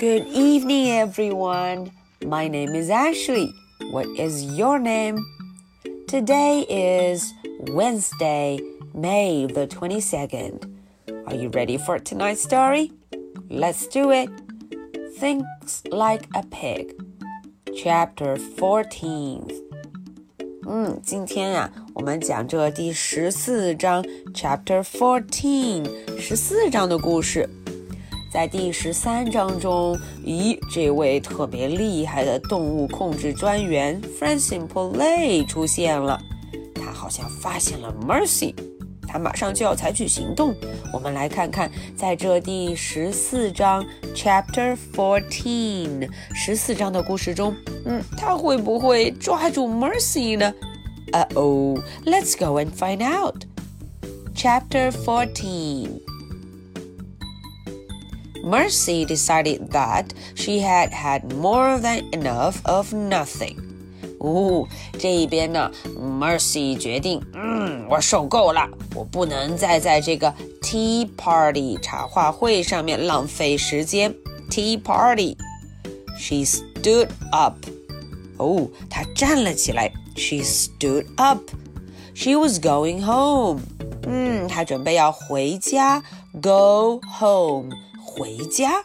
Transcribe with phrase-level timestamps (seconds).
[0.00, 1.90] Good evening, everyone.
[2.24, 3.52] My name is Ashley.
[3.90, 5.18] What is your name?
[6.08, 7.32] Today is
[7.72, 8.60] Wednesday,
[8.94, 10.70] May the 22nd.
[11.26, 12.92] Are you ready for tonight's story?
[13.48, 14.30] Let's do it.
[15.18, 16.94] Thinks like a pig.
[17.74, 19.48] Chapter 14.
[20.68, 25.86] 嗯，今天呀、啊，我们讲这第十四章，Chapter Fourteen，
[26.18, 27.48] 十四章的故事。
[28.31, 29.93] 在第十三章中，
[30.23, 36.17] 咦，这位特别厉害的动物控制专员 Francine Polay 出现了。
[36.73, 38.55] 他好像发现了 Mercy，
[39.05, 40.55] 他马上就要采取行动。
[40.93, 47.53] 我们来看看，在这第十四章 Chapter Fourteen 十四章的故事中，
[47.83, 50.53] 嗯，他会不会抓住 Mercy 呢
[51.11, 53.43] ？Uh oh, let's go and find out.
[54.33, 55.99] Chapter Fourteen.
[58.44, 63.56] Mercy decided that she had had more than enough of nothing.
[64.18, 64.66] 哦，
[64.98, 74.14] 这一边呢，Mercy 决定，嗯，我受够了，我不能再在这个 tea party 茶话会上面浪费时间。
[74.50, 75.36] Tea party.
[76.18, 77.56] She stood up.
[78.38, 79.92] 哦，她站了起来。
[80.16, 81.42] She stood up.
[82.14, 83.60] She was going home.
[84.06, 86.02] 嗯，她准备要回家。
[86.40, 87.70] Go home.
[88.15, 88.81] 回家。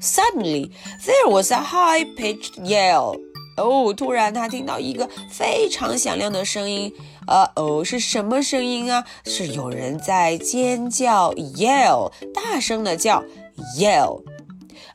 [0.00, 0.70] Suddenly,
[1.04, 3.20] there was a high-pitched yell.
[3.56, 6.90] 哦，突然他听到一个非常响亮的声音。
[7.26, 9.04] 呃哦，是什么声音啊？
[9.26, 13.22] 是有人在尖叫，yell，大声的叫
[13.78, 14.22] ，yell。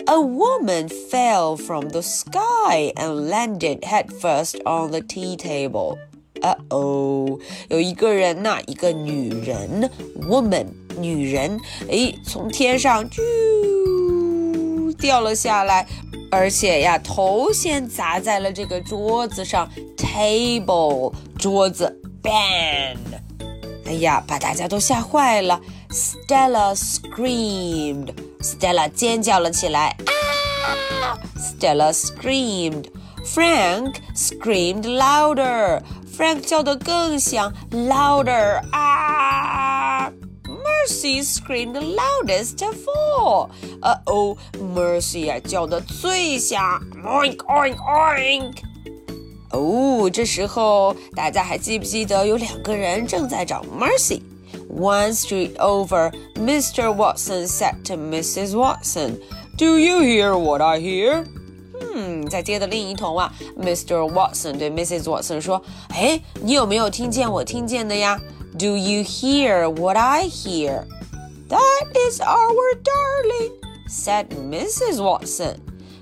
[0.07, 5.97] A woman fell from the sky and landed headfirst on the tea table.
[6.41, 9.89] 啊哦，有一个人呐，一个女人
[10.21, 11.57] ，woman，女人，
[11.89, 13.21] 诶，从天上啾
[14.97, 15.87] 掉了下来，
[16.31, 22.97] 而且呀，头先砸在了这个桌子上，table，桌子，bang，
[23.85, 25.61] 哎呀，把大家都吓坏了。
[25.91, 35.81] Stella screamed，Stella 尖叫了起来，啊！Stella screamed，Frank screamed louder。
[36.17, 39.44] Frank 叫得更响，louder 啊
[40.84, 43.48] ！Mercy screamed the loudest of all。
[43.82, 44.36] 呃哦，
[44.74, 48.52] Mercy 啊叫得最响，oink oink oink。
[49.52, 56.94] 哦，这时候大家还记不记得有两个人正在找 Mercy？One street over, Mr.
[56.94, 58.52] Watson said to Mrs.
[58.52, 59.18] Watson,
[59.58, 61.24] "Do you hear what I hear?"
[61.94, 63.96] 嗯，在街的另一头啊，Mr.
[64.12, 65.04] Watson 对 Mrs.
[65.04, 68.20] Watson 说：“哎，你有没有听见我听见的呀
[68.56, 70.86] ？Do you hear what I hear?
[71.48, 73.52] That is our darling,”
[73.88, 75.00] said Mrs.
[75.02, 75.56] Watson.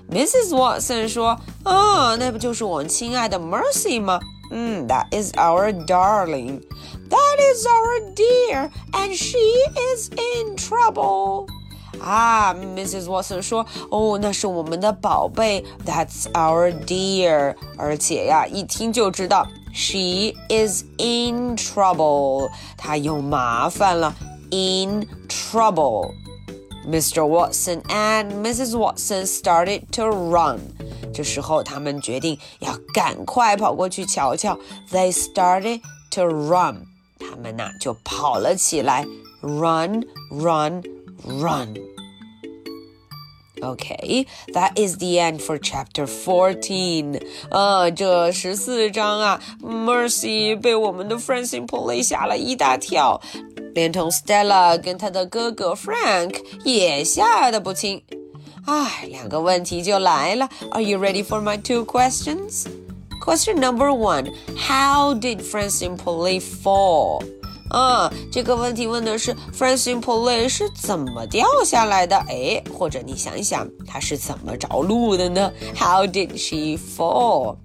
[0.09, 0.51] Mrs.
[0.51, 4.19] Watson 说：“啊，那不就是我们亲爱的 Mercy 吗？
[4.51, 6.61] 嗯，That is our darling.
[7.09, 9.37] That is our dear, and she
[9.93, 11.47] is in trouble.”
[12.01, 13.05] 啊，Mrs.
[13.05, 17.55] Watson 说：“哦，那是我们的宝贝，That's our dear。
[17.77, 22.49] 而且呀，一听就知道 ，She is in trouble。
[22.77, 24.15] 她有麻烦了，
[24.51, 26.11] in trouble。”
[26.87, 27.23] Mr.
[27.23, 28.75] Watson and Mrs.
[28.77, 30.59] Watson started to run。
[31.13, 34.57] 这时候，他们决定要赶快跑过去瞧瞧。
[34.91, 35.81] They started
[36.11, 36.85] to run。
[37.19, 39.05] 他们呐就跑了起来，
[39.41, 40.81] run, run,
[41.23, 41.75] run.
[43.63, 47.21] Okay, that is the end for chapter fourteen.
[47.49, 53.19] 啊，这十四章啊，Mercy 被我们的 Francine Polay 吓了一大跳，
[53.73, 58.01] 连同 Stella 跟她的哥哥 Frank 也吓得不轻。
[58.65, 60.47] 唉，两个问题就来了。
[60.71, 62.65] Are you ready for my two questions?
[63.25, 67.25] Question number one: How did Francine Polay fall?
[67.70, 72.16] 啊，这个问题问的是 Francine Poulet 是怎么掉下来的？
[72.28, 77.56] 哎，或者你想一想，她是怎么着陆的呢？How did she fall?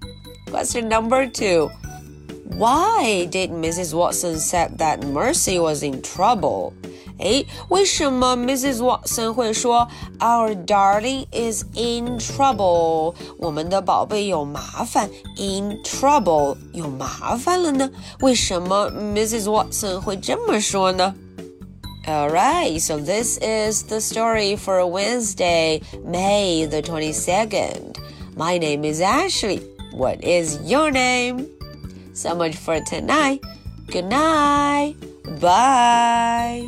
[0.50, 1.70] Question number two.
[2.58, 3.94] Why did Mrs.
[3.94, 6.72] Watson say that Mercy was in trouble?
[7.19, 8.77] 哎，为什么 Mrs.
[8.77, 9.87] Watson 会说
[10.19, 13.15] Our darling is in trouble？
[13.39, 17.89] 我们的宝贝有麻烦，in trouble 有麻烦了呢？
[18.19, 19.43] 为什么 Mrs.
[19.43, 21.15] Watson 会这么说呢？
[22.07, 27.95] Alright, so this is the story for Wednesday, May the 22nd.
[28.37, 29.61] My name is Ashley.
[29.91, 31.47] What is your name?
[32.13, 33.41] So much for tonight.
[33.87, 34.95] Good night.
[35.41, 36.67] Bye.